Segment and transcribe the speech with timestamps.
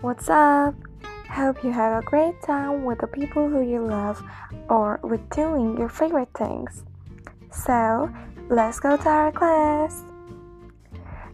[0.00, 0.74] What's up?
[1.30, 4.20] Hope you have a great time with the people who you love
[4.68, 6.82] or with doing your favorite things.
[7.52, 8.10] So,
[8.48, 10.02] let's go to our class.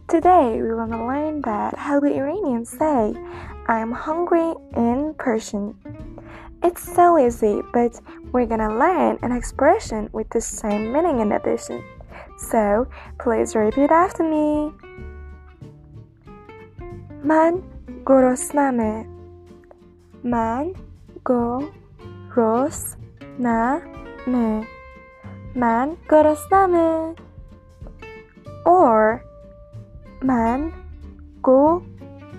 [0.09, 3.15] Today, we want to learn that how the Iranians say,
[3.67, 5.75] I'm hungry in Persian.
[6.63, 7.99] It's so easy, but
[8.33, 11.83] we're gonna learn an expression with the same meaning in addition.
[12.37, 12.89] So,
[13.19, 14.71] please repeat after me.
[17.24, 17.62] من
[18.06, 19.06] گرسنمه
[20.24, 20.74] من
[22.36, 23.82] گرسنمه
[25.56, 27.16] من گرسنمه
[28.66, 29.22] or
[30.22, 30.72] من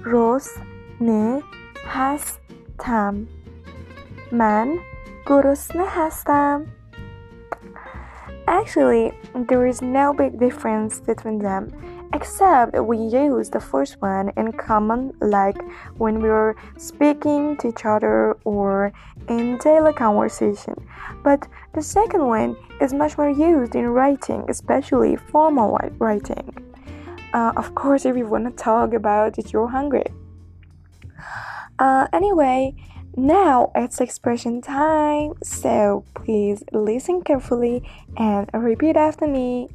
[0.05, 1.43] گرسنه
[1.87, 3.27] هستم
[4.33, 4.79] من
[5.27, 6.67] گرسنه هستم
[8.49, 9.13] Actually,
[9.49, 11.71] there is no big difference between them,
[12.14, 15.58] except we use the first one in common, like
[15.98, 18.92] when we are speaking to each other or
[19.28, 20.76] in daily conversation.
[21.24, 26.54] But the second one is much more used in writing, especially formal writing.
[27.34, 30.06] Uh, of course, if you want to talk about it, you're hungry.
[31.78, 32.74] Uh, anyway,
[33.18, 37.84] now it's expression time, so please listen carefully
[38.18, 39.70] and repeat after me.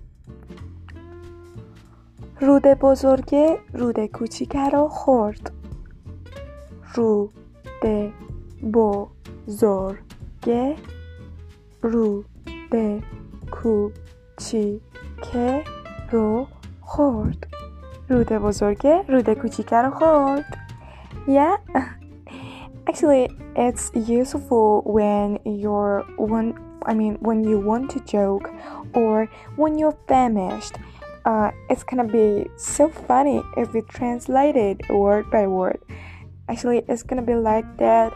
[2.40, 5.50] رود بزرگه رود کوچیکه رو خورد
[6.94, 8.12] رود
[8.72, 10.76] بزرگه
[11.82, 13.04] رود
[13.50, 15.64] کوچیکه
[16.10, 16.46] رو
[16.80, 17.46] خورد
[18.08, 20.56] رود بزرگه رود کوچیکه رو خورد
[21.28, 21.58] Yeah
[22.88, 26.58] Actually, it's useful when you're one.
[26.86, 28.50] I mean, when you want to joke
[28.94, 30.76] or when you're famished.
[31.24, 35.80] Uh, it's gonna be so funny if we translate it word by word.
[36.48, 38.12] Actually, it's gonna be like that.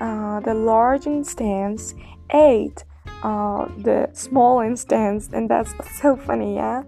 [0.00, 1.94] Uh, the large instance
[2.32, 2.84] ate
[3.22, 6.82] uh, the small instance, and that's so funny, yeah.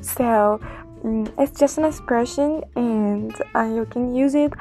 [0.00, 0.60] So
[1.02, 4.52] Mm, it's just an expression and uh, you can use it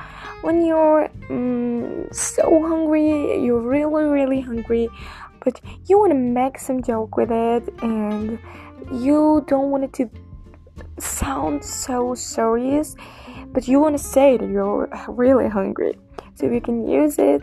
[0.41, 4.89] when you're um, so hungry you're really really hungry
[5.43, 8.39] but you want to make some joke with it and
[8.91, 10.09] you don't want it to
[10.99, 12.95] sound so serious
[13.53, 15.97] but you want to say that you're really hungry
[16.35, 17.41] so you can use it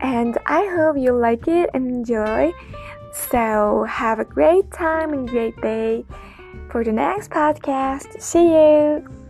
[0.00, 2.52] and i hope you like it and enjoy
[3.12, 6.04] so have a great time and great day
[6.70, 8.20] for the next podcast.
[8.20, 9.21] See you!